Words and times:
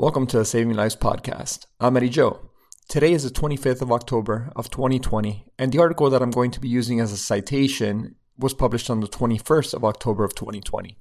Welcome 0.00 0.28
to 0.28 0.38
the 0.38 0.44
Saving 0.44 0.74
Lives 0.74 0.94
podcast. 0.94 1.66
I'm 1.80 1.96
Eddie 1.96 2.08
Joe. 2.08 2.50
Today 2.88 3.10
is 3.10 3.24
the 3.24 3.30
25th 3.30 3.82
of 3.82 3.90
October 3.90 4.52
of 4.54 4.70
2020, 4.70 5.46
and 5.58 5.72
the 5.72 5.80
article 5.80 6.08
that 6.08 6.22
I'm 6.22 6.30
going 6.30 6.52
to 6.52 6.60
be 6.60 6.68
using 6.68 7.00
as 7.00 7.10
a 7.10 7.16
citation 7.16 8.14
was 8.38 8.54
published 8.54 8.90
on 8.90 9.00
the 9.00 9.08
21st 9.08 9.74
of 9.74 9.84
October 9.84 10.22
of 10.22 10.36
2020. 10.36 10.96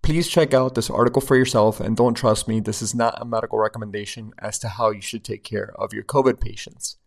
Please 0.00 0.28
check 0.28 0.54
out 0.54 0.76
this 0.76 0.88
article 0.88 1.20
for 1.20 1.34
yourself 1.34 1.80
and 1.80 1.96
don't 1.96 2.14
trust 2.14 2.46
me, 2.46 2.60
this 2.60 2.82
is 2.82 2.94
not 2.94 3.20
a 3.20 3.24
medical 3.24 3.58
recommendation 3.58 4.30
as 4.38 4.60
to 4.60 4.68
how 4.68 4.90
you 4.90 5.00
should 5.00 5.24
take 5.24 5.42
care 5.42 5.74
of 5.76 5.92
your 5.92 6.04
COVID 6.04 6.40
patients. 6.40 6.98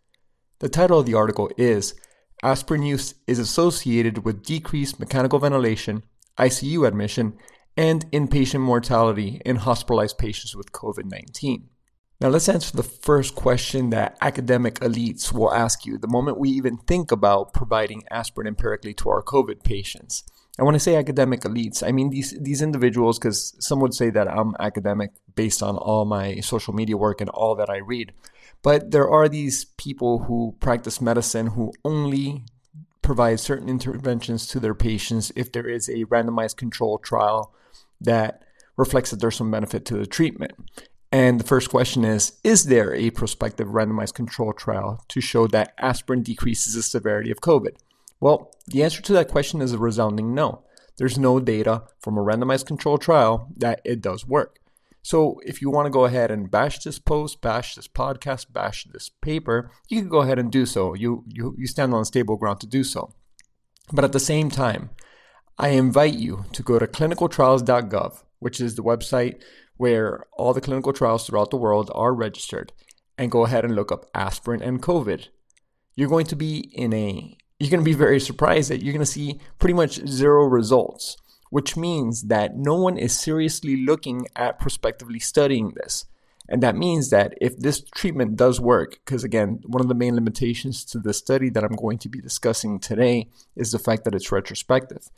The 0.59 0.67
title 0.67 0.99
of 0.99 1.05
the 1.05 1.13
article 1.13 1.49
is 1.57 1.95
Aspirin 2.43 2.83
use 2.83 3.15
is 3.27 3.39
associated 3.39 4.25
with 4.25 4.43
decreased 4.43 4.99
mechanical 4.99 5.39
ventilation, 5.39 6.03
ICU 6.37 6.85
admission, 6.85 7.37
and 7.79 8.11
inpatient 8.11 8.59
mortality 8.59 9.41
in 9.45 9.55
hospitalized 9.55 10.17
patients 10.17 10.53
with 10.53 10.73
COVID 10.73 11.05
19. 11.05 11.69
Now, 12.19 12.27
let's 12.27 12.49
answer 12.49 12.75
the 12.75 12.83
first 12.83 13.35
question 13.35 13.91
that 13.91 14.17
academic 14.19 14.81
elites 14.81 15.31
will 15.31 15.53
ask 15.53 15.85
you 15.85 15.97
the 15.97 16.09
moment 16.09 16.37
we 16.37 16.49
even 16.49 16.75
think 16.75 17.09
about 17.09 17.53
providing 17.53 18.03
aspirin 18.11 18.47
empirically 18.47 18.93
to 18.95 19.09
our 19.09 19.23
COVID 19.23 19.63
patients. 19.63 20.23
And 20.57 20.65
when 20.65 20.75
I 20.75 20.79
say 20.79 20.97
academic 20.97 21.43
elites, 21.43 21.81
I 21.81 21.93
mean 21.93 22.09
these, 22.09 22.37
these 22.37 22.61
individuals, 22.61 23.17
because 23.17 23.55
some 23.65 23.79
would 23.79 23.93
say 23.93 24.09
that 24.09 24.27
I'm 24.27 24.57
academic 24.59 25.11
based 25.33 25.63
on 25.63 25.77
all 25.77 26.03
my 26.03 26.41
social 26.41 26.73
media 26.73 26.97
work 26.97 27.21
and 27.21 27.29
all 27.29 27.55
that 27.55 27.69
I 27.69 27.77
read. 27.77 28.11
But 28.61 28.91
there 28.91 29.09
are 29.09 29.29
these 29.29 29.63
people 29.63 30.23
who 30.23 30.57
practice 30.59 30.99
medicine 30.99 31.47
who 31.47 31.71
only 31.85 32.43
provide 33.01 33.39
certain 33.39 33.69
interventions 33.69 34.47
to 34.47 34.59
their 34.59 34.75
patients 34.75 35.31
if 35.37 35.53
there 35.53 35.69
is 35.69 35.87
a 35.87 36.03
randomized 36.05 36.57
controlled 36.57 37.05
trial 37.05 37.53
that 38.01 38.43
reflects 38.77 39.11
that 39.11 39.19
there's 39.19 39.35
some 39.35 39.51
benefit 39.51 39.85
to 39.85 39.97
the 39.97 40.07
treatment. 40.07 40.53
And 41.11 41.39
the 41.39 41.47
first 41.47 41.69
question 41.69 42.05
is 42.05 42.33
Is 42.43 42.65
there 42.65 42.93
a 42.93 43.09
prospective 43.11 43.67
randomized 43.67 44.13
control 44.13 44.53
trial 44.53 45.03
to 45.07 45.21
show 45.21 45.47
that 45.47 45.73
aspirin 45.77 46.23
decreases 46.23 46.75
the 46.75 46.83
severity 46.83 47.31
of 47.31 47.41
COVID? 47.41 47.75
Well, 48.19 48.51
the 48.67 48.83
answer 48.83 49.01
to 49.01 49.13
that 49.13 49.29
question 49.29 49.61
is 49.61 49.73
a 49.73 49.77
resounding 49.77 50.35
no. 50.35 50.63
There's 50.97 51.17
no 51.17 51.39
data 51.39 51.83
from 51.99 52.17
a 52.17 52.21
randomized 52.21 52.65
control 52.65 52.97
trial 52.97 53.47
that 53.55 53.81
it 53.85 54.01
does 54.01 54.27
work. 54.27 54.59
So 55.01 55.39
if 55.45 55.61
you 55.61 55.69
want 55.69 55.85
to 55.85 55.91
go 55.91 56.05
ahead 56.05 56.29
and 56.29 56.51
bash 56.51 56.79
this 56.79 56.99
post, 56.99 57.39
bash 57.39 57.75
this 57.75 57.87
podcast, 57.87 58.51
bash 58.51 58.85
this 58.91 59.09
paper, 59.09 59.71
you 59.87 60.01
can 60.01 60.09
go 60.09 60.19
ahead 60.19 60.39
and 60.39 60.51
do 60.51 60.65
so. 60.65 60.93
You, 60.93 61.23
you, 61.27 61.55
you 61.57 61.67
stand 61.67 61.93
on 61.93 62.03
stable 62.03 62.35
ground 62.35 62.59
to 62.61 62.67
do 62.67 62.83
so. 62.83 63.13
But 63.93 64.03
at 64.03 64.11
the 64.11 64.19
same 64.19 64.49
time, 64.49 64.89
I 65.61 65.69
invite 65.69 66.13
you 66.13 66.45
to 66.53 66.63
go 66.63 66.79
to 66.79 66.87
clinicaltrials.gov, 66.87 68.23
which 68.39 68.61
is 68.61 68.75
the 68.75 68.81
website 68.81 69.41
where 69.75 70.23
all 70.31 70.53
the 70.53 70.61
clinical 70.61 70.93
trials 70.93 71.27
throughout 71.27 71.51
the 71.51 71.57
world 71.57 71.91
are 71.93 72.13
registered, 72.13 72.71
and 73.17 73.29
go 73.29 73.43
ahead 73.43 73.65
and 73.65 73.75
look 73.75 73.91
up 73.91 74.09
aspirin 74.15 74.61
and 74.61 74.81
COVID. 74.81 75.27
You're 75.95 76.07
going 76.07 76.27
to 76.27 76.37
be 76.37 76.59
in 76.59 76.93
a 76.93 77.37
you're 77.59 77.69
going 77.69 77.83
to 77.83 77.91
be 77.91 77.93
very 77.93 78.21
surprised 78.21 78.69
that 78.69 78.81
you're 78.81 78.93
going 78.93 79.05
to 79.05 79.11
see 79.11 79.41
pretty 79.57 79.73
much 79.73 80.07
zero 80.07 80.45
results, 80.45 81.17
which 81.49 81.75
means 81.75 82.27
that 82.27 82.55
no 82.55 82.75
one 82.75 82.97
is 82.97 83.19
seriously 83.19 83.75
looking 83.75 84.27
at 84.37 84.59
prospectively 84.59 85.19
studying 85.19 85.73
this. 85.75 86.05
And 86.47 86.63
that 86.63 86.77
means 86.77 87.09
that 87.09 87.33
if 87.41 87.57
this 87.59 87.83
treatment 87.93 88.37
does 88.37 88.61
work, 88.61 89.01
because 89.03 89.25
again, 89.25 89.59
one 89.65 89.81
of 89.81 89.89
the 89.89 89.93
main 89.93 90.15
limitations 90.15 90.85
to 90.85 90.99
the 90.99 91.13
study 91.13 91.49
that 91.49 91.65
I'm 91.65 91.75
going 91.75 91.97
to 91.97 92.09
be 92.09 92.21
discussing 92.21 92.79
today 92.79 93.29
is 93.57 93.73
the 93.73 93.77
fact 93.77 94.05
that 94.05 94.15
it's 94.15 94.31
retrospective. 94.31 95.09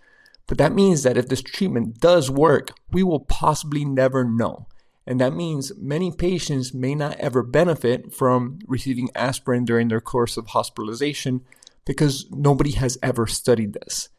But 0.48 0.58
that 0.58 0.74
means 0.74 1.04
that 1.04 1.18
if 1.18 1.28
this 1.28 1.42
treatment 1.42 2.00
does 2.00 2.30
work, 2.30 2.72
we 2.92 3.04
will 3.04 3.22
possibly 3.22 3.86
never 3.86 4.24
know. 4.24 4.68
And 5.08 5.20
that 5.20 5.34
means 5.34 5.72
many 5.78 6.12
patients 6.12 6.74
may 6.74 6.94
not 6.94 7.18
ever 7.18 7.42
benefit 7.42 8.14
from 8.14 8.60
receiving 8.68 9.10
aspirin 9.16 9.66
during 9.66 9.88
their 9.88 10.02
course 10.02 10.38
of 10.38 10.48
hospitalization 10.48 11.42
because 11.86 12.30
nobody 12.32 12.72
has 12.74 12.98
ever 13.02 13.28
studied 13.28 13.74
this. 13.74 14.10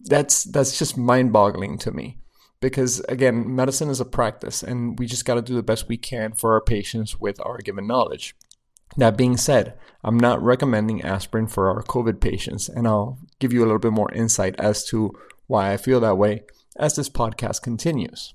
That's 0.00 0.44
that's 0.44 0.78
just 0.78 0.96
mind-boggling 0.96 1.78
to 1.78 1.90
me. 1.90 2.18
Because 2.60 3.00
again, 3.00 3.54
medicine 3.54 3.88
is 3.88 4.00
a 4.00 4.04
practice 4.04 4.62
and 4.62 4.98
we 4.98 5.06
just 5.06 5.24
got 5.24 5.34
to 5.34 5.42
do 5.42 5.54
the 5.54 5.62
best 5.62 5.88
we 5.88 5.96
can 5.96 6.32
for 6.32 6.52
our 6.52 6.60
patients 6.60 7.18
with 7.18 7.40
our 7.44 7.58
given 7.58 7.86
knowledge. 7.86 8.36
That 8.96 9.16
being 9.16 9.36
said, 9.36 9.78
I'm 10.02 10.18
not 10.18 10.42
recommending 10.42 11.02
aspirin 11.02 11.46
for 11.46 11.68
our 11.68 11.82
COVID 11.82 12.20
patients, 12.20 12.68
and 12.68 12.88
I'll 12.88 13.18
give 13.38 13.52
you 13.52 13.60
a 13.60 13.66
little 13.66 13.78
bit 13.78 13.92
more 13.92 14.12
insight 14.12 14.56
as 14.58 14.84
to 14.86 15.12
why 15.50 15.72
I 15.72 15.76
feel 15.78 15.98
that 15.98 16.16
way 16.16 16.44
as 16.76 16.94
this 16.94 17.10
podcast 17.10 17.60
continues. 17.60 18.34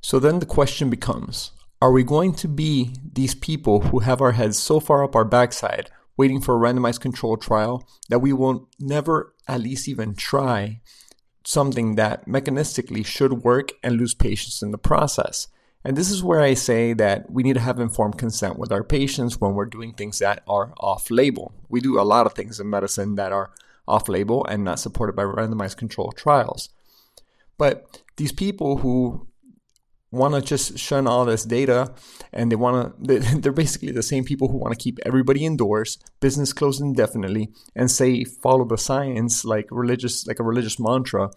So 0.00 0.18
then 0.18 0.38
the 0.38 0.46
question 0.46 0.90
becomes 0.90 1.52
Are 1.82 1.92
we 1.92 2.02
going 2.02 2.34
to 2.34 2.48
be 2.48 2.94
these 3.12 3.34
people 3.34 3.80
who 3.80 4.00
have 4.00 4.20
our 4.20 4.32
heads 4.32 4.58
so 4.58 4.80
far 4.80 5.04
up 5.04 5.14
our 5.14 5.24
backside, 5.24 5.90
waiting 6.16 6.40
for 6.40 6.56
a 6.56 6.58
randomized 6.58 7.00
controlled 7.00 7.42
trial, 7.42 7.86
that 8.08 8.20
we 8.20 8.32
will 8.32 8.68
never 8.78 9.34
at 9.46 9.60
least 9.60 9.88
even 9.88 10.14
try 10.14 10.80
something 11.44 11.94
that 11.96 12.26
mechanistically 12.26 13.04
should 13.04 13.44
work 13.44 13.72
and 13.82 13.96
lose 13.96 14.14
patients 14.14 14.62
in 14.62 14.70
the 14.70 14.78
process? 14.78 15.48
And 15.82 15.96
this 15.96 16.10
is 16.10 16.22
where 16.22 16.40
I 16.40 16.54
say 16.54 16.92
that 16.94 17.30
we 17.30 17.42
need 17.42 17.54
to 17.54 17.60
have 17.60 17.80
informed 17.80 18.18
consent 18.18 18.58
with 18.58 18.70
our 18.70 18.84
patients 18.84 19.40
when 19.40 19.54
we're 19.54 19.64
doing 19.64 19.94
things 19.94 20.18
that 20.18 20.42
are 20.46 20.74
off 20.78 21.10
label. 21.10 21.54
We 21.70 21.80
do 21.80 21.98
a 21.98 22.02
lot 22.02 22.26
of 22.26 22.34
things 22.34 22.60
in 22.60 22.68
medicine 22.68 23.14
that 23.14 23.32
are 23.32 23.50
off 23.88 24.08
label 24.08 24.44
and 24.44 24.62
not 24.62 24.78
supported 24.78 25.16
by 25.16 25.22
randomized 25.22 25.78
controlled 25.78 26.16
trials. 26.16 26.68
But 27.56 28.02
these 28.16 28.32
people 28.32 28.78
who 28.78 29.26
want 30.10 30.34
to 30.34 30.40
just 30.40 30.78
shun 30.78 31.06
all 31.06 31.24
this 31.24 31.44
data 31.44 31.92
and 32.32 32.50
they 32.50 32.56
want 32.56 33.04
to 33.06 33.18
they're 33.40 33.52
basically 33.52 33.92
the 33.92 34.02
same 34.02 34.24
people 34.24 34.48
who 34.48 34.58
want 34.58 34.72
to 34.72 34.82
keep 34.82 34.98
everybody 35.04 35.44
indoors 35.44 35.98
business 36.20 36.52
closed 36.52 36.80
indefinitely 36.80 37.48
and 37.74 37.90
say 37.90 38.24
follow 38.24 38.64
the 38.64 38.78
science 38.78 39.44
like 39.44 39.66
religious 39.70 40.26
like 40.26 40.40
a 40.40 40.44
religious 40.44 40.78
mantra 40.78 41.30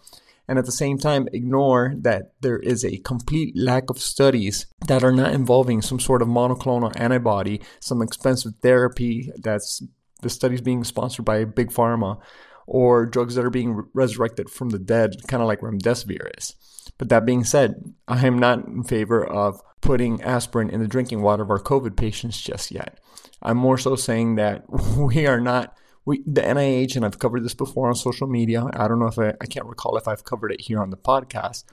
and 0.46 0.58
at 0.58 0.66
the 0.66 0.72
same 0.72 0.98
time 0.98 1.28
ignore 1.32 1.94
that 1.96 2.32
there 2.40 2.58
is 2.58 2.84
a 2.84 2.98
complete 2.98 3.56
lack 3.56 3.88
of 3.90 3.98
studies 3.98 4.66
that 4.88 5.04
are 5.04 5.12
not 5.12 5.32
involving 5.32 5.80
some 5.80 6.00
sort 6.00 6.22
of 6.22 6.28
monoclonal 6.28 6.92
antibody 6.96 7.60
some 7.80 8.02
expensive 8.02 8.52
therapy 8.60 9.30
that's 9.36 9.82
the 10.22 10.30
studies 10.30 10.60
being 10.60 10.82
sponsored 10.84 11.24
by 11.24 11.44
big 11.44 11.70
pharma 11.70 12.18
or 12.66 13.06
drugs 13.06 13.34
that 13.34 13.44
are 13.44 13.50
being 13.50 13.84
resurrected 13.94 14.50
from 14.50 14.70
the 14.70 14.78
dead 14.78 15.16
kind 15.28 15.42
of 15.42 15.46
like 15.46 15.60
remdesivir 15.60 16.30
is 16.38 16.54
but 16.98 17.08
that 17.08 17.26
being 17.26 17.44
said, 17.44 17.94
I 18.06 18.26
am 18.26 18.38
not 18.38 18.66
in 18.66 18.84
favor 18.84 19.24
of 19.24 19.60
putting 19.80 20.22
aspirin 20.22 20.70
in 20.70 20.80
the 20.80 20.88
drinking 20.88 21.22
water 21.22 21.42
of 21.42 21.50
our 21.50 21.58
COVID 21.58 21.96
patients 21.96 22.40
just 22.40 22.70
yet. 22.70 22.98
I'm 23.42 23.56
more 23.56 23.78
so 23.78 23.96
saying 23.96 24.36
that 24.36 24.64
we 24.96 25.26
are 25.26 25.40
not. 25.40 25.76
We, 26.06 26.22
the 26.26 26.42
NIH, 26.42 26.96
and 26.96 27.04
I've 27.04 27.18
covered 27.18 27.44
this 27.44 27.54
before 27.54 27.88
on 27.88 27.94
social 27.94 28.26
media. 28.26 28.66
I 28.74 28.88
don't 28.88 28.98
know 28.98 29.06
if 29.06 29.18
I, 29.18 29.32
I 29.40 29.46
can't 29.46 29.64
recall 29.64 29.96
if 29.96 30.06
I've 30.06 30.24
covered 30.24 30.52
it 30.52 30.60
here 30.60 30.82
on 30.82 30.90
the 30.90 30.98
podcast, 30.98 31.64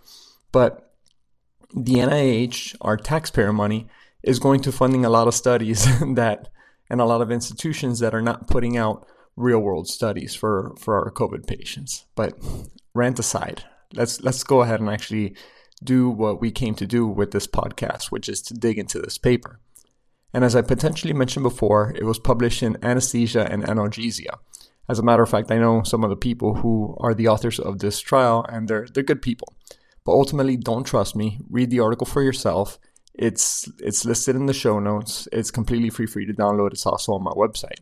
but 0.54 0.94
the 1.76 1.96
NIH, 1.96 2.78
our 2.80 2.96
taxpayer 2.96 3.52
money, 3.52 3.88
is 4.24 4.40
going 4.40 4.62
to 4.62 4.72
funding 4.72 5.04
a 5.04 5.10
lot 5.10 5.28
of 5.28 5.34
studies 5.34 5.84
that 6.16 6.48
and 6.90 7.02
a 7.02 7.06
lot 7.06 7.22
of 7.22 7.30
institutions 7.30 8.00
that 8.00 8.16
are 8.16 8.22
not 8.22 8.48
putting 8.48 8.78
out 8.78 9.06
real 9.36 9.60
world 9.60 9.88
studies 9.88 10.36
for 10.36 10.76
for 10.80 11.00
our 11.00 11.12
COVID 11.12 11.48
patients. 11.48 12.06
But 12.16 12.34
rant 12.94 13.20
aside, 13.20 13.64
let's 13.94 14.22
let's 14.22 14.44
go 14.44 14.62
ahead 14.62 14.80
and 14.80 14.90
actually 14.90 15.36
do 15.84 16.10
what 16.10 16.40
we 16.40 16.52
came 16.52 16.76
to 16.76 16.86
do 16.86 17.08
with 17.08 17.32
this 17.32 17.48
podcast, 17.48 18.06
which 18.06 18.30
is 18.30 18.42
to 18.44 18.54
dig 18.54 18.78
into 18.78 19.00
this 19.00 19.18
paper. 19.18 19.60
And 20.34 20.44
as 20.44 20.56
I 20.56 20.62
potentially 20.62 21.14
mentioned 21.14 21.44
before, 21.44 21.94
it 21.96 22.06
was 22.06 22.20
published 22.20 22.64
in 22.64 22.78
Anesthesia 22.84 23.52
and 23.52 23.64
Analgesia. 23.64 24.38
As 24.88 25.00
a 25.00 25.04
matter 25.04 25.24
of 25.24 25.30
fact, 25.30 25.52
I 25.52 25.58
know 25.58 25.84
some 25.84 26.04
of 26.04 26.10
the 26.10 26.16
people 26.16 26.56
who 26.56 26.96
are 27.00 27.14
the 27.14 27.28
authors 27.28 27.60
of 27.60 27.80
this 27.80 28.00
trial, 28.00 28.46
and 28.50 28.68
they're 28.68 28.88
they're 28.94 29.04
good 29.04 29.22
people. 29.22 29.56
But 30.04 30.14
ultimately, 30.14 30.58
don't 30.58 30.84
trust 30.84 31.16
me. 31.16 31.40
Read 31.50 31.70
the 31.70 31.80
article 31.80 32.08
for 32.08 32.22
yourself. 32.22 32.80
It's 33.14 33.70
it's 33.80 34.06
listed 34.06 34.36
in 34.36 34.46
the 34.46 34.54
show 34.54 34.80
notes. 34.80 35.28
It's 35.32 35.52
completely 35.52 35.90
free 35.90 36.08
for 36.08 36.20
you 36.20 36.28
to 36.28 36.34
download. 36.34 36.72
It's 36.72 36.86
also 36.86 37.14
on 37.14 37.24
my 37.24 37.32
website. 37.32 37.80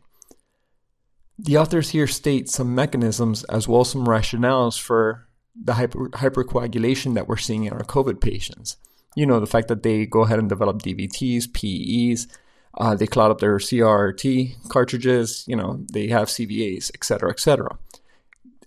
The 1.42 1.56
authors 1.56 1.90
here 1.90 2.06
state 2.06 2.50
some 2.50 2.74
mechanisms 2.74 3.44
as 3.44 3.66
well 3.66 3.80
as 3.80 3.88
some 3.88 4.06
rationales 4.06 4.78
for 4.78 5.26
the 5.54 5.74
hyper, 5.74 6.10
hypercoagulation 6.10 7.14
that 7.14 7.28
we're 7.28 7.38
seeing 7.38 7.64
in 7.64 7.72
our 7.72 7.82
COVID 7.82 8.20
patients. 8.20 8.76
You 9.16 9.24
know, 9.24 9.40
the 9.40 9.46
fact 9.46 9.68
that 9.68 9.82
they 9.82 10.04
go 10.04 10.20
ahead 10.20 10.38
and 10.38 10.50
develop 10.50 10.82
DVTs, 10.82 11.52
PEs, 11.54 12.28
uh, 12.76 12.94
they 12.94 13.06
cloud 13.06 13.30
up 13.30 13.40
their 13.40 13.56
CRRT 13.56 14.68
cartridges, 14.68 15.44
you 15.48 15.56
know, 15.56 15.82
they 15.90 16.08
have 16.08 16.28
CVAs, 16.28 16.90
et 16.94 17.02
cetera, 17.04 17.30
et 17.30 17.40
cetera. 17.40 17.78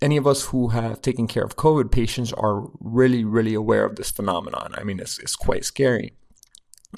Any 0.02 0.18
of 0.18 0.26
us 0.26 0.46
who 0.46 0.70
have 0.70 1.00
taken 1.02 1.28
care 1.28 1.44
of 1.44 1.56
COVID 1.56 1.92
patients 1.92 2.34
are 2.34 2.68
really, 2.80 3.24
really 3.24 3.54
aware 3.54 3.86
of 3.86 3.98
this 3.98 4.10
phenomenon. 4.10 4.74
I 4.76 4.84
mean, 4.84 5.00
it's, 5.00 5.20
it's 5.20 5.36
quite 5.36 5.64
scary. 5.64 6.14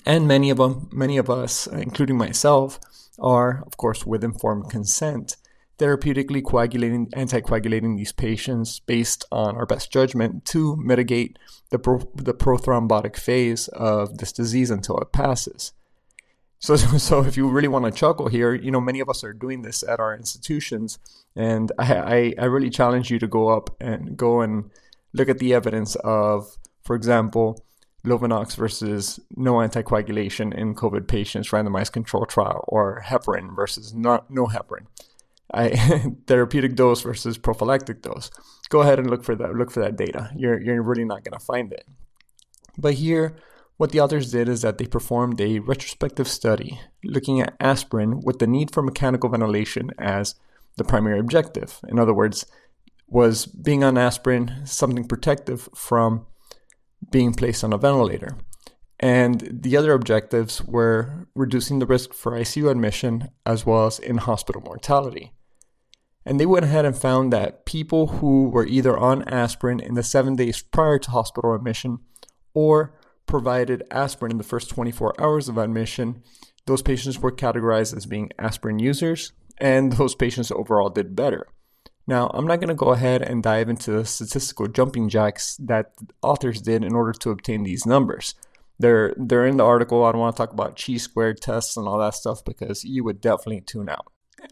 And 0.05 0.25
many 0.25 0.49
of 0.49 0.57
them, 0.57 0.89
many 0.93 1.17
of 1.17 1.29
us, 1.29 1.67
including 1.67 2.17
myself, 2.17 2.79
are, 3.19 3.61
of 3.67 3.75
course, 3.75 4.05
with 4.05 4.23
informed 4.23 4.69
consent, 4.69 5.35
therapeutically 5.77 6.43
coagulating, 6.43 7.07
anticoagulating 7.11 7.97
these 7.97 8.11
patients 8.11 8.79
based 8.79 9.25
on 9.31 9.55
our 9.55 9.65
best 9.65 9.91
judgment 9.91 10.45
to 10.45 10.75
mitigate 10.77 11.37
the, 11.69 11.79
pro, 11.79 11.99
the 12.15 12.33
prothrombotic 12.33 13.17
phase 13.17 13.67
of 13.69 14.17
this 14.17 14.31
disease 14.31 14.71
until 14.71 14.97
it 14.99 15.11
passes. 15.11 15.73
So, 16.59 16.75
so 16.77 17.23
if 17.23 17.37
you 17.37 17.49
really 17.49 17.67
want 17.67 17.85
to 17.85 17.91
chuckle 17.91 18.27
here, 18.27 18.53
you 18.53 18.71
know, 18.71 18.81
many 18.81 18.99
of 18.99 19.09
us 19.09 19.23
are 19.23 19.33
doing 19.33 19.61
this 19.61 19.83
at 19.83 19.99
our 19.99 20.15
institutions, 20.15 20.99
and 21.35 21.71
I, 21.77 21.95
I, 21.95 22.33
I 22.39 22.45
really 22.45 22.69
challenge 22.69 23.11
you 23.11 23.19
to 23.19 23.27
go 23.27 23.49
up 23.49 23.75
and 23.81 24.15
go 24.15 24.41
and 24.41 24.71
look 25.13 25.29
at 25.29 25.39
the 25.39 25.53
evidence 25.53 25.95
of, 25.95 26.57
for 26.83 26.95
example, 26.95 27.65
Lovenox 28.05 28.55
versus 28.55 29.19
no 29.35 29.55
anticoagulation 29.55 30.53
in 30.53 30.75
COVID 30.75 31.07
patients 31.07 31.49
randomized 31.49 31.91
control 31.91 32.25
trial, 32.25 32.63
or 32.67 33.01
heparin 33.05 33.55
versus 33.55 33.93
not, 33.93 34.29
no 34.29 34.45
heparin. 34.45 34.85
I, 35.53 35.69
therapeutic 36.27 36.75
dose 36.75 37.01
versus 37.01 37.37
prophylactic 37.37 38.01
dose. 38.01 38.29
Go 38.69 38.81
ahead 38.81 38.99
and 38.99 39.09
look 39.09 39.23
for 39.23 39.35
that. 39.35 39.55
Look 39.55 39.71
for 39.71 39.81
that 39.81 39.95
data. 39.95 40.31
You're 40.35 40.61
you're 40.61 40.81
really 40.81 41.05
not 41.05 41.23
going 41.23 41.37
to 41.37 41.45
find 41.45 41.71
it. 41.71 41.85
But 42.77 42.95
here, 42.95 43.35
what 43.77 43.91
the 43.91 43.99
authors 43.99 44.31
did 44.31 44.49
is 44.49 44.61
that 44.61 44.77
they 44.77 44.85
performed 44.85 45.39
a 45.39 45.59
retrospective 45.59 46.27
study 46.27 46.79
looking 47.03 47.41
at 47.41 47.55
aspirin 47.59 48.21
with 48.21 48.39
the 48.39 48.47
need 48.47 48.73
for 48.73 48.81
mechanical 48.81 49.29
ventilation 49.29 49.91
as 49.99 50.35
the 50.77 50.83
primary 50.83 51.19
objective. 51.19 51.79
In 51.87 51.99
other 51.99 52.13
words, 52.13 52.45
was 53.07 53.45
being 53.45 53.83
on 53.83 53.97
aspirin 53.97 54.61
something 54.65 55.07
protective 55.07 55.69
from 55.75 56.25
being 57.11 57.33
placed 57.33 57.63
on 57.63 57.73
a 57.73 57.77
ventilator. 57.77 58.37
And 59.05 59.59
the 59.61 59.77
other 59.77 59.93
objectives 59.93 60.63
were 60.63 61.27
reducing 61.35 61.77
the 61.77 61.85
risk 61.85 62.11
for 62.11 62.31
ICU 62.31 62.71
admission 62.71 63.29
as 63.45 63.63
well 63.63 63.85
as 63.85 63.99
in 63.99 64.17
hospital 64.17 64.63
mortality. 64.63 65.31
And 66.25 66.39
they 66.39 66.47
went 66.47 66.65
ahead 66.65 66.85
and 66.85 66.97
found 66.97 67.31
that 67.31 67.67
people 67.67 68.07
who 68.07 68.49
were 68.49 68.65
either 68.65 68.97
on 68.97 69.21
aspirin 69.29 69.79
in 69.79 69.93
the 69.93 70.01
seven 70.01 70.35
days 70.35 70.63
prior 70.63 70.97
to 70.97 71.11
hospital 71.11 71.53
admission 71.53 71.99
or 72.55 72.97
provided 73.27 73.83
aspirin 73.91 74.31
in 74.31 74.37
the 74.39 74.43
first 74.43 74.71
24 74.71 75.21
hours 75.21 75.49
of 75.49 75.59
admission, 75.59 76.23
those 76.65 76.81
patients 76.81 77.19
were 77.19 77.31
categorized 77.31 77.95
as 77.95 78.07
being 78.07 78.31
aspirin 78.39 78.79
users, 78.79 79.33
and 79.59 79.91
those 79.93 80.15
patients 80.15 80.49
overall 80.49 80.89
did 80.89 81.15
better. 81.15 81.45
Now, 82.07 82.31
I'm 82.33 82.47
not 82.47 82.59
going 82.59 82.69
to 82.69 82.73
go 82.73 82.93
ahead 82.93 83.21
and 83.21 83.43
dive 83.43 83.69
into 83.69 83.91
the 83.91 84.05
statistical 84.05 84.67
jumping 84.67 85.09
jacks 85.09 85.57
that 85.57 85.93
authors 86.23 86.59
did 86.59 86.83
in 86.83 86.95
order 86.95 87.13
to 87.13 87.29
obtain 87.29 87.61
these 87.61 87.85
numbers. 87.85 88.33
They're 88.79 89.13
they're 89.17 89.45
in 89.45 89.57
the 89.57 89.65
article. 89.65 90.03
I 90.03 90.11
don't 90.11 90.21
want 90.21 90.35
to 90.35 90.41
talk 90.41 90.53
about 90.53 90.81
chi 90.83 90.97
squared 90.97 91.41
tests 91.41 91.77
and 91.77 91.87
all 91.87 91.99
that 91.99 92.15
stuff 92.15 92.43
because 92.43 92.83
you 92.83 93.03
would 93.03 93.21
definitely 93.21 93.61
tune 93.61 93.89
out. 93.89 94.11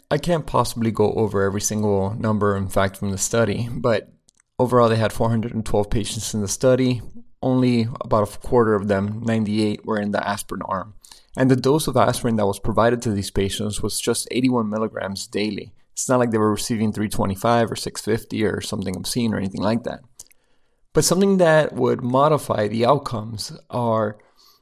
I 0.10 0.18
can't 0.18 0.46
possibly 0.46 0.92
go 0.92 1.14
over 1.14 1.44
every 1.44 1.62
single 1.62 2.16
number 2.16 2.56
in 2.56 2.70
fact 2.70 2.98
from 2.98 3.12
the 3.12 3.18
study, 3.18 3.70
but 3.72 4.12
overall 4.58 4.90
they 4.90 4.96
had 4.96 5.14
412 5.14 5.90
patients 5.90 6.34
in 6.34 6.42
the 6.42 6.48
study. 6.48 7.02
Only 7.42 7.88
about 8.00 8.34
a 8.34 8.40
quarter 8.40 8.74
of 8.74 8.88
them, 8.88 9.22
98, 9.26 9.86
were 9.86 10.00
in 10.00 10.12
the 10.12 10.26
aspirin 10.26 10.62
arm. 10.62 10.94
And 11.36 11.52
the 11.52 11.58
dose 11.58 11.88
of 11.88 11.98
aspirin 11.98 12.38
that 12.38 12.46
was 12.46 12.60
provided 12.60 13.02
to 13.02 13.12
these 13.12 13.32
patients 13.32 13.82
was 13.82 14.00
just 14.00 14.30
81 14.32 14.70
milligrams 14.70 15.28
daily. 15.28 15.74
It's 15.92 16.08
not 16.08 16.20
like 16.20 16.32
they 16.32 16.38
were 16.38 16.52
receiving 16.52 16.94
325 16.94 17.72
or 17.72 17.76
650 17.76 18.46
or 18.46 18.62
something 18.62 18.96
obscene 18.96 19.34
or 19.34 19.38
anything 19.38 19.62
like 19.62 19.84
that. 19.84 20.02
But 20.94 21.04
something 21.04 21.38
that 21.38 21.74
would 21.74 22.04
modify 22.04 22.68
the 22.68 22.86
outcomes 22.86 23.58
are, 23.70 24.18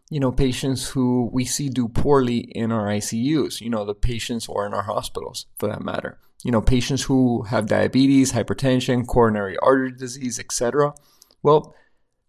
you 0.09 0.19
know, 0.19 0.31
patients 0.31 0.89
who 0.89 1.29
we 1.31 1.43
see 1.43 1.67
do 1.69 1.89
poorly 1.89 2.39
in 2.39 2.71
our 2.71 2.87
ICUs, 2.87 3.59
you 3.59 3.69
know, 3.69 3.85
the 3.85 3.93
patients 3.93 4.47
or 4.47 4.65
in 4.65 4.73
our 4.73 4.83
hospitals 4.83 5.45
for 5.59 5.67
that 5.67 5.83
matter. 5.83 6.17
You 6.43 6.51
know, 6.51 6.61
patients 6.61 7.03
who 7.03 7.43
have 7.43 7.67
diabetes, 7.67 8.31
hypertension, 8.31 9.05
coronary 9.05 9.57
artery 9.61 9.91
disease, 9.91 10.39
etc. 10.39 10.93
Well, 11.43 11.75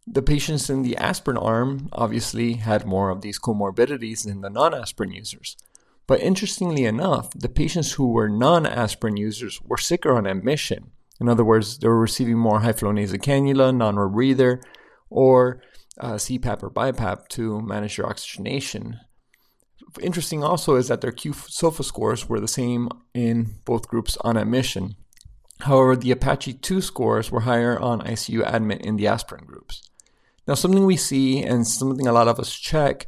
the 0.07 0.23
patients 0.23 0.69
in 0.69 0.83
the 0.83 0.97
aspirin 0.97 1.39
arm 1.39 1.89
obviously 1.93 2.55
had 2.55 2.85
more 2.85 3.09
of 3.11 3.21
these 3.21 3.39
comorbidities 3.39 4.25
than 4.25 4.41
the 4.41 4.51
non 4.51 4.75
aspirin 4.75 5.13
users. 5.13 5.57
But 6.09 6.21
interestingly 6.21 6.85
enough, 6.85 7.31
the 7.31 7.49
patients 7.49 7.93
who 7.93 8.09
were 8.09 8.29
non 8.29 8.67
aspirin 8.67 9.17
users 9.17 9.63
were 9.63 9.79
sicker 9.79 10.15
on 10.17 10.27
admission. 10.27 10.91
In 11.23 11.29
other 11.29 11.45
words, 11.45 11.79
they 11.79 11.87
were 11.87 12.01
receiving 12.01 12.37
more 12.37 12.59
high 12.59 12.73
flow 12.73 12.91
nasal 12.91 13.17
cannula, 13.17 13.73
non 13.73 13.95
rebreather, 13.95 14.61
or 15.09 15.63
uh, 16.01 16.15
CPAP 16.15 16.65
or 16.65 16.71
BiPAP 16.71 17.29
to 17.29 17.61
manage 17.61 17.97
their 17.97 18.07
oxygenation. 18.07 18.99
Interesting 20.01 20.43
also 20.43 20.75
is 20.75 20.89
that 20.89 21.01
their 21.01 21.13
QSOFA 21.13 21.85
scores 21.85 22.29
were 22.29 22.41
the 22.41 22.49
same 22.49 22.89
in 23.15 23.55
both 23.65 23.87
groups 23.87 24.19
on 24.23 24.37
admission. 24.37 24.97
However, 25.61 25.95
the 25.95 26.11
Apache 26.11 26.55
2 26.55 26.81
scores 26.81 27.31
were 27.31 27.43
higher 27.43 27.79
on 27.79 28.01
ICU 28.01 28.43
admit 28.45 28.81
in 28.81 28.97
the 28.97 29.07
aspirin 29.07 29.45
groups. 29.45 29.89
Now, 30.49 30.55
something 30.55 30.85
we 30.85 30.97
see 30.97 31.41
and 31.41 31.65
something 31.65 32.09
a 32.09 32.13
lot 32.13 32.27
of 32.27 32.41
us 32.41 32.53
check 32.53 33.07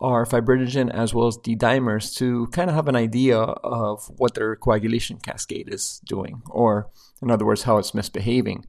are 0.00 0.26
fibrinogen 0.26 0.90
as 0.90 1.14
well 1.14 1.26
as 1.26 1.38
D-dimers 1.38 2.14
to 2.16 2.46
kind 2.48 2.68
of 2.68 2.76
have 2.76 2.88
an 2.88 2.96
idea 2.96 3.38
of 3.38 4.10
what 4.18 4.34
their 4.34 4.54
coagulation 4.56 5.18
cascade 5.18 5.72
is 5.72 6.00
doing, 6.04 6.42
or 6.50 6.90
in 7.22 7.30
other 7.30 7.46
words, 7.46 7.62
how 7.62 7.78
it's 7.78 7.94
misbehaving. 7.94 8.66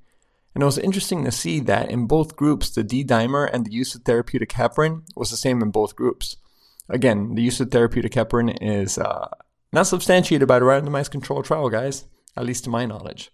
And 0.55 0.63
it 0.63 0.65
was 0.65 0.77
interesting 0.77 1.23
to 1.25 1.31
see 1.31 1.59
that 1.61 1.91
in 1.91 2.07
both 2.07 2.35
groups, 2.35 2.69
the 2.69 2.83
D-dimer 2.83 3.49
and 3.51 3.65
the 3.65 3.71
use 3.71 3.93
of 3.93 4.03
therapeutic 4.03 4.49
heparin 4.49 5.03
was 5.15 5.29
the 5.29 5.37
same 5.37 5.61
in 5.61 5.69
both 5.69 5.95
groups. 5.95 6.37
Again, 6.89 7.35
the 7.35 7.43
use 7.43 7.59
of 7.59 7.69
therapeutic 7.69 8.13
heparin 8.13 8.57
is 8.61 8.97
uh, 8.97 9.27
not 9.73 9.87
substantiated 9.87 10.47
by 10.47 10.59
the 10.59 10.65
randomized 10.65 11.11
control 11.11 11.43
trial, 11.43 11.69
guys, 11.69 12.05
at 12.35 12.45
least 12.45 12.63
to 12.63 12.69
my 12.69 12.85
knowledge. 12.85 13.31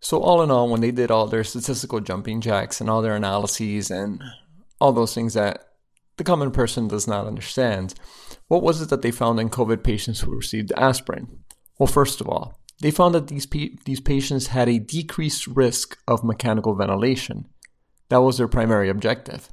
So, 0.00 0.20
all 0.20 0.42
in 0.42 0.50
all, 0.50 0.68
when 0.68 0.80
they 0.80 0.92
did 0.92 1.10
all 1.10 1.26
their 1.26 1.42
statistical 1.42 2.00
jumping 2.00 2.40
jacks 2.40 2.80
and 2.80 2.88
all 2.88 3.02
their 3.02 3.16
analyses 3.16 3.90
and 3.90 4.22
all 4.80 4.92
those 4.92 5.14
things 5.14 5.34
that 5.34 5.66
the 6.16 6.24
common 6.24 6.50
person 6.50 6.88
does 6.88 7.06
not 7.06 7.26
understand. 7.26 7.94
What 8.48 8.62
was 8.62 8.80
it 8.80 8.88
that 8.90 9.02
they 9.02 9.10
found 9.10 9.38
in 9.38 9.50
COVID 9.50 9.82
patients 9.82 10.20
who 10.20 10.34
received 10.34 10.72
aspirin? 10.76 11.40
Well, 11.78 11.86
first 11.86 12.20
of 12.20 12.28
all, 12.28 12.58
they 12.80 12.90
found 12.90 13.14
that 13.14 13.28
these, 13.28 13.46
these 13.84 14.00
patients 14.00 14.48
had 14.48 14.68
a 14.68 14.78
decreased 14.78 15.46
risk 15.46 15.98
of 16.06 16.24
mechanical 16.24 16.74
ventilation. 16.74 17.46
That 18.08 18.18
was 18.18 18.38
their 18.38 18.48
primary 18.48 18.88
objective. 18.88 19.48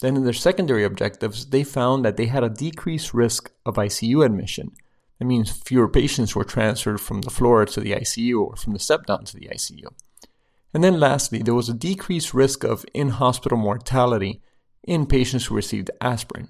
Then, 0.00 0.16
in 0.16 0.24
their 0.24 0.32
secondary 0.32 0.84
objectives, 0.84 1.46
they 1.46 1.64
found 1.64 2.04
that 2.04 2.16
they 2.16 2.26
had 2.26 2.44
a 2.44 2.48
decreased 2.48 3.12
risk 3.12 3.50
of 3.66 3.74
ICU 3.74 4.24
admission. 4.24 4.70
That 5.18 5.24
means 5.24 5.50
fewer 5.50 5.88
patients 5.88 6.36
were 6.36 6.44
transferred 6.44 7.00
from 7.00 7.22
the 7.22 7.30
floor 7.30 7.64
to 7.64 7.80
the 7.80 7.92
ICU 7.92 8.40
or 8.40 8.56
from 8.56 8.74
the 8.74 8.78
step 8.78 9.06
down 9.06 9.24
to 9.24 9.36
the 9.36 9.48
ICU. 9.48 9.86
And 10.72 10.84
then, 10.84 11.00
lastly, 11.00 11.42
there 11.42 11.54
was 11.54 11.68
a 11.68 11.74
decreased 11.74 12.32
risk 12.32 12.62
of 12.62 12.84
in 12.94 13.08
hospital 13.08 13.58
mortality 13.58 14.40
in 14.88 15.06
patients 15.06 15.46
who 15.46 15.54
received 15.54 15.90
aspirin. 16.00 16.48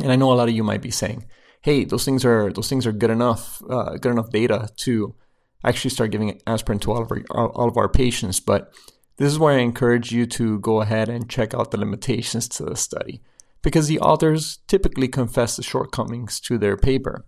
And 0.00 0.12
I 0.12 0.16
know 0.16 0.32
a 0.32 0.34
lot 0.34 0.48
of 0.48 0.54
you 0.54 0.62
might 0.62 0.80
be 0.80 0.92
saying, 0.92 1.26
"Hey, 1.62 1.84
those 1.84 2.04
things 2.04 2.24
are 2.24 2.52
those 2.52 2.68
things 2.68 2.86
are 2.86 2.92
good 2.92 3.10
enough, 3.10 3.60
uh, 3.68 3.96
good 3.96 4.12
enough 4.12 4.30
data 4.30 4.68
to 4.84 5.14
actually 5.64 5.90
start 5.90 6.12
giving 6.12 6.40
aspirin 6.46 6.78
to 6.78 6.92
all 6.92 7.02
of 7.02 7.10
our 7.10 7.48
all 7.48 7.68
of 7.68 7.76
our 7.76 7.88
patients." 7.88 8.38
But 8.38 8.72
this 9.16 9.32
is 9.32 9.38
where 9.38 9.58
I 9.58 9.62
encourage 9.62 10.12
you 10.12 10.24
to 10.26 10.60
go 10.60 10.80
ahead 10.80 11.08
and 11.08 11.28
check 11.28 11.52
out 11.52 11.72
the 11.72 11.80
limitations 11.80 12.48
to 12.50 12.62
the 12.64 12.76
study, 12.76 13.22
because 13.62 13.88
the 13.88 13.98
authors 13.98 14.60
typically 14.68 15.08
confess 15.08 15.56
the 15.56 15.64
shortcomings 15.64 16.38
to 16.40 16.58
their 16.58 16.76
paper. 16.76 17.26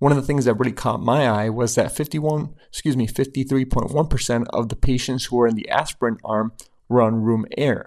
One 0.00 0.10
of 0.12 0.18
the 0.18 0.26
things 0.26 0.44
that 0.44 0.54
really 0.54 0.72
caught 0.72 1.00
my 1.00 1.28
eye 1.28 1.50
was 1.50 1.76
that 1.76 1.92
51, 1.92 2.54
excuse 2.68 2.96
me, 2.96 3.06
53.1% 3.06 4.46
of 4.50 4.68
the 4.68 4.76
patients 4.76 5.26
who 5.26 5.36
were 5.36 5.46
in 5.46 5.56
the 5.56 5.68
aspirin 5.68 6.18
arm 6.24 6.52
were 6.88 7.02
on 7.02 7.22
room 7.22 7.46
air 7.56 7.84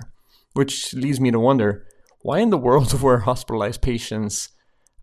which 0.54 0.94
leads 0.94 1.20
me 1.20 1.32
to 1.32 1.40
wonder 1.40 1.86
why 2.22 2.40
in 2.40 2.50
the 2.50 2.58
world 2.58 2.94
were 3.02 3.20
hospitalized 3.20 3.82
patients 3.82 4.50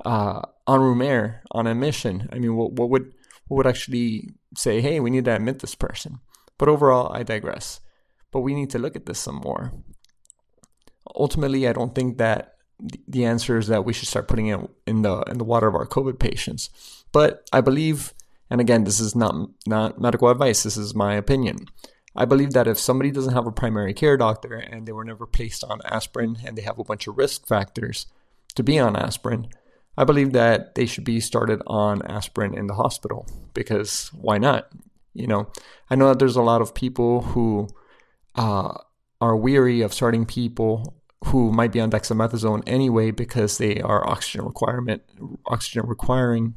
uh, 0.05 0.43
on 0.67 0.81
room 0.81 1.03
air 1.03 1.43
on 1.53 1.67
admission? 1.67 2.29
I 2.33 2.39
mean, 2.39 2.57
what, 2.57 2.73
what 2.73 2.91
would 2.91 3.13
what 3.49 3.57
would 3.57 3.67
actually 3.67 4.35
say, 4.57 4.81
hey, 4.81 5.01
we 5.01 5.11
need 5.11 5.25
to 5.25 5.35
admit 5.35 5.61
this 5.61 5.75
person? 5.75 6.21
But 6.59 6.69
overall, 6.69 7.11
I 7.15 7.23
digress. 7.23 7.81
But 8.31 8.41
we 8.41 8.55
need 8.55 8.71
to 8.71 8.79
look 8.79 8.95
at 8.95 9.07
this 9.07 9.19
some 9.19 9.37
more. 9.37 9.73
Ultimately, 11.15 11.67
I 11.67 11.73
don't 11.73 11.95
think 11.95 12.19
that 12.19 12.57
the 13.09 13.25
answer 13.25 13.59
is 13.59 13.69
that 13.69 13.85
we 13.85 13.93
should 13.93 14.09
start 14.09 14.29
putting 14.29 14.49
it 14.49 14.61
in 14.87 15.03
the 15.03 15.23
in 15.23 15.39
the 15.39 15.45
water 15.45 15.67
of 15.67 15.75
our 15.75 15.87
COVID 15.87 16.19
patients. 16.19 16.69
But 17.11 17.49
I 17.53 17.61
believe, 17.63 18.13
and 18.51 18.61
again, 18.61 18.85
this 18.85 19.01
is 19.01 19.17
not 19.17 19.35
not 19.67 20.01
medical 20.01 20.29
advice. 20.29 20.63
This 20.63 20.77
is 20.77 20.95
my 20.95 21.15
opinion. 21.15 21.67
I 22.19 22.25
believe 22.25 22.53
that 22.55 22.67
if 22.67 22.81
somebody 22.81 23.13
doesn't 23.13 23.35
have 23.35 23.47
a 23.47 23.53
primary 23.53 23.95
care 23.95 24.17
doctor 24.17 24.55
and 24.55 24.87
they 24.87 24.93
were 24.93 25.05
never 25.05 25.25
placed 25.25 25.63
on 25.63 25.81
aspirin 25.85 26.39
and 26.45 26.59
they 26.59 26.63
have 26.63 26.81
a 26.81 26.85
bunch 26.85 27.07
of 27.07 27.17
risk 27.17 27.47
factors 27.47 28.07
to 28.57 28.65
be 28.65 28.77
on 28.77 28.97
aspirin, 28.97 29.47
I 29.97 30.03
believe 30.03 30.33
that 30.33 30.75
they 30.75 30.85
should 30.85 31.05
be 31.05 31.21
started 31.21 31.63
on 31.69 32.03
aspirin 32.03 32.55
in 32.55 32.67
the 32.67 32.75
hospital 32.75 33.25
because 33.55 34.11
why 34.13 34.39
not? 34.39 34.69
You 35.15 35.29
know, 35.29 35.53
I 35.91 35.95
know 35.95 36.09
that 36.09 36.19
there's 36.19 36.35
a 36.35 36.43
lot 36.43 36.61
of 36.61 36.75
people 36.75 37.23
who 37.23 37.69
uh, 38.35 38.77
are 39.21 39.37
weary 39.37 39.81
of 39.83 39.95
starting 39.95 40.27
people 40.27 40.97
who 41.27 41.53
might 41.53 41.71
be 41.71 41.81
on 41.81 41.91
dexamethasone 41.91 42.65
anyway 42.67 43.13
because 43.13 43.59
they 43.59 43.81
are 43.81 44.09
oxygen 44.09 44.45
requirement 44.45 45.03
oxygen 45.47 45.85
requiring 45.87 46.55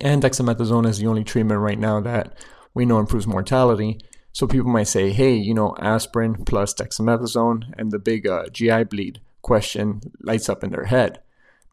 and 0.00 0.22
dexamethasone 0.22 0.86
is 0.86 0.98
the 0.98 1.06
only 1.06 1.24
treatment 1.24 1.60
right 1.60 1.80
now 1.80 2.00
that 2.00 2.32
we 2.74 2.86
know 2.86 3.00
improves 3.00 3.26
mortality 3.26 3.98
so 4.32 4.46
people 4.46 4.70
might 4.70 4.88
say 4.88 5.10
hey 5.10 5.34
you 5.34 5.54
know 5.54 5.74
aspirin 5.78 6.44
plus 6.44 6.74
dexamethasone 6.74 7.72
and 7.78 7.90
the 7.90 7.98
big 7.98 8.26
uh, 8.26 8.46
gi 8.52 8.84
bleed 8.84 9.20
question 9.42 10.00
lights 10.20 10.48
up 10.48 10.62
in 10.62 10.70
their 10.70 10.84
head. 10.84 11.20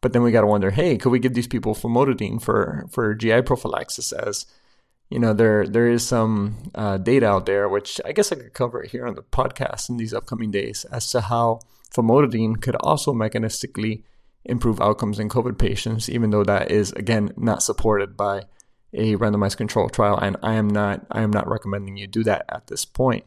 But 0.02 0.12
then 0.12 0.22
we 0.22 0.32
got 0.32 0.40
to 0.40 0.46
wonder 0.46 0.70
hey 0.70 0.96
could 0.96 1.10
we 1.10 1.18
give 1.18 1.34
these 1.34 1.46
people 1.46 1.74
famotidine 1.74 2.40
for 2.40 2.86
for 2.90 3.14
gi 3.14 3.42
prophylaxis 3.42 4.12
as 4.12 4.46
you 5.10 5.18
know 5.18 5.34
there 5.34 5.66
there 5.66 5.88
is 5.88 6.06
some 6.06 6.70
uh, 6.74 6.96
data 6.96 7.26
out 7.26 7.44
there 7.44 7.68
which 7.68 8.00
i 8.06 8.12
guess 8.12 8.32
i 8.32 8.36
could 8.36 8.54
cover 8.54 8.82
here 8.82 9.06
on 9.06 9.14
the 9.14 9.22
podcast 9.22 9.90
in 9.90 9.98
these 9.98 10.14
upcoming 10.14 10.50
days 10.50 10.86
as 10.86 11.10
to 11.10 11.20
how 11.20 11.60
famotidine 11.94 12.60
could 12.60 12.76
also 12.76 13.12
mechanistically 13.12 14.02
improve 14.44 14.80
outcomes 14.80 15.18
in 15.18 15.28
COVID 15.28 15.58
patients, 15.58 16.08
even 16.08 16.30
though 16.30 16.44
that 16.44 16.70
is 16.70 16.92
again 16.92 17.32
not 17.36 17.62
supported 17.62 18.16
by 18.16 18.44
a 18.92 19.16
randomized 19.16 19.56
control 19.56 19.88
trial, 19.88 20.18
and 20.18 20.36
I 20.42 20.54
am 20.54 20.68
not 20.68 21.06
I 21.10 21.22
am 21.22 21.30
not 21.30 21.48
recommending 21.48 21.96
you 21.96 22.06
do 22.06 22.24
that 22.24 22.44
at 22.48 22.66
this 22.66 22.84
point. 22.84 23.24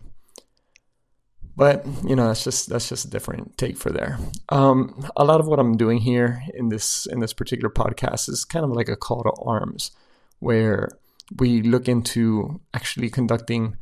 But 1.55 1.85
you 2.03 2.15
know 2.15 2.27
that's 2.27 2.43
just 2.43 2.69
that's 2.69 2.89
just 2.89 3.05
a 3.05 3.09
different 3.09 3.57
take 3.57 3.77
for 3.77 3.91
there. 3.91 4.17
Um, 4.49 5.07
a 5.15 5.23
lot 5.23 5.39
of 5.39 5.47
what 5.47 5.59
I'm 5.59 5.77
doing 5.77 5.99
here 5.99 6.41
in 6.53 6.69
this 6.69 7.05
in 7.05 7.19
this 7.19 7.33
particular 7.33 7.69
podcast 7.69 8.27
is 8.29 8.43
kind 8.43 8.65
of 8.65 8.71
like 8.71 8.89
a 8.89 8.95
call 8.95 9.23
to 9.23 9.31
arms, 9.43 9.91
where 10.39 10.89
we 11.37 11.61
look 11.61 11.87
into 11.87 12.59
actually 12.73 13.09
conducting 13.09 13.77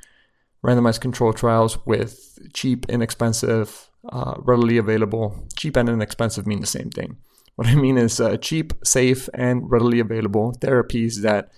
randomized 0.63 1.01
control 1.01 1.33
trials 1.33 1.83
with 1.85 2.37
cheap, 2.53 2.85
inexpensive 2.89 3.89
uh, 4.09 4.35
readily 4.39 4.77
available. 4.77 5.47
Cheap 5.55 5.77
and 5.77 5.89
inexpensive 5.89 6.45
mean 6.45 6.59
the 6.59 6.67
same 6.67 6.89
thing. 6.89 7.17
What 7.55 7.67
I 7.67 7.75
mean 7.75 7.97
is 7.97 8.19
uh, 8.19 8.37
cheap, 8.37 8.73
safe, 8.83 9.29
and 9.33 9.69
readily 9.69 9.99
available 9.99 10.53
therapies 10.59 11.21
that 11.21 11.51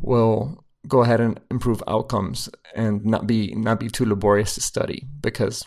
will 0.00 0.64
go 0.88 1.02
ahead 1.02 1.20
and 1.20 1.38
improve 1.50 1.82
outcomes 1.86 2.48
and 2.74 3.04
not 3.04 3.26
be 3.26 3.54
not 3.54 3.78
be 3.78 3.88
too 3.88 4.04
laborious 4.04 4.54
to 4.54 4.60
study 4.60 5.06
because 5.20 5.66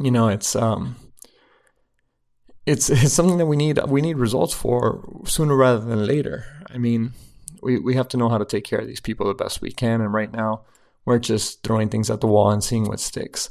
you 0.00 0.10
know 0.10 0.28
it's 0.28 0.56
um 0.56 0.96
it's 2.64 2.88
it's 2.90 3.12
something 3.12 3.38
that 3.38 3.46
we 3.46 3.56
need 3.56 3.78
we 3.88 4.00
need 4.00 4.16
results 4.16 4.54
for 4.54 5.22
sooner 5.24 5.56
rather 5.56 5.80
than 5.80 6.06
later. 6.06 6.44
I 6.70 6.78
mean, 6.78 7.12
we 7.62 7.78
we 7.78 7.94
have 7.94 8.08
to 8.08 8.16
know 8.16 8.28
how 8.28 8.38
to 8.38 8.44
take 8.44 8.64
care 8.64 8.78
of 8.78 8.86
these 8.86 9.00
people 9.00 9.26
the 9.26 9.34
best 9.34 9.60
we 9.60 9.70
can 9.70 10.00
and 10.00 10.12
right 10.12 10.32
now 10.32 10.62
we're 11.04 11.18
just 11.18 11.62
throwing 11.64 11.88
things 11.88 12.10
at 12.10 12.20
the 12.20 12.28
wall 12.28 12.50
and 12.50 12.62
seeing 12.62 12.84
what 12.84 13.00
sticks 13.00 13.50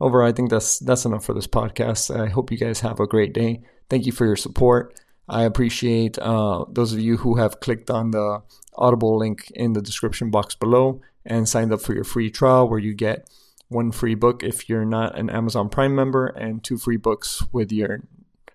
over, 0.00 0.22
I 0.22 0.32
think 0.32 0.50
that's 0.50 0.78
that's 0.78 1.04
enough 1.04 1.24
for 1.24 1.34
this 1.34 1.46
podcast. 1.46 2.14
I 2.14 2.28
hope 2.28 2.52
you 2.52 2.58
guys 2.58 2.80
have 2.80 3.00
a 3.00 3.06
great 3.06 3.32
day. 3.32 3.62
Thank 3.90 4.06
you 4.06 4.12
for 4.12 4.26
your 4.26 4.36
support. 4.36 4.94
I 5.28 5.44
appreciate 5.44 6.18
uh, 6.18 6.64
those 6.68 6.92
of 6.92 7.00
you 7.00 7.18
who 7.18 7.36
have 7.36 7.60
clicked 7.60 7.90
on 7.90 8.10
the 8.12 8.42
Audible 8.74 9.18
link 9.18 9.50
in 9.54 9.72
the 9.72 9.82
description 9.82 10.30
box 10.30 10.54
below 10.54 11.00
and 11.26 11.48
signed 11.48 11.72
up 11.72 11.82
for 11.82 11.94
your 11.94 12.04
free 12.04 12.30
trial, 12.30 12.68
where 12.68 12.78
you 12.78 12.94
get 12.94 13.28
one 13.68 13.92
free 13.92 14.14
book 14.14 14.42
if 14.42 14.68
you're 14.68 14.84
not 14.84 15.18
an 15.18 15.28
Amazon 15.28 15.68
Prime 15.68 15.94
member, 15.94 16.26
and 16.26 16.64
two 16.64 16.78
free 16.78 16.96
books 16.96 17.42
with 17.52 17.70
your 17.72 18.00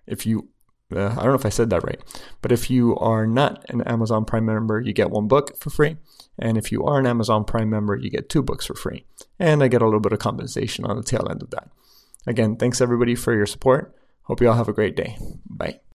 if 0.06 0.26
you 0.26 0.48
uh, 0.94 1.08
I 1.08 1.14
don't 1.14 1.28
know 1.28 1.34
if 1.34 1.46
I 1.46 1.50
said 1.50 1.70
that 1.70 1.84
right, 1.84 2.00
but 2.42 2.52
if 2.52 2.70
you 2.70 2.96
are 2.96 3.26
not 3.26 3.64
an 3.68 3.82
Amazon 3.82 4.24
Prime 4.24 4.44
member, 4.44 4.80
you 4.80 4.92
get 4.92 5.10
one 5.10 5.28
book 5.28 5.56
for 5.58 5.70
free. 5.70 5.96
And 6.38 6.58
if 6.58 6.70
you 6.70 6.84
are 6.84 6.98
an 6.98 7.06
Amazon 7.06 7.44
Prime 7.44 7.70
member, 7.70 7.96
you 7.96 8.10
get 8.10 8.28
two 8.28 8.42
books 8.42 8.66
for 8.66 8.74
free. 8.74 9.04
And 9.38 9.62
I 9.62 9.68
get 9.68 9.82
a 9.82 9.86
little 9.86 10.00
bit 10.00 10.12
of 10.12 10.18
compensation 10.18 10.84
on 10.84 10.96
the 10.96 11.02
tail 11.02 11.26
end 11.30 11.42
of 11.42 11.50
that. 11.50 11.70
Again, 12.26 12.56
thanks 12.56 12.80
everybody 12.80 13.14
for 13.14 13.34
your 13.34 13.46
support. 13.46 13.94
Hope 14.22 14.40
you 14.40 14.48
all 14.48 14.56
have 14.56 14.68
a 14.68 14.72
great 14.72 14.96
day. 14.96 15.16
Bye. 15.48 15.84